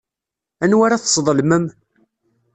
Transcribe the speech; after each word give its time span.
Anwa 0.63 0.83
ara 0.85 1.03
tesḍelmem? 1.03 1.65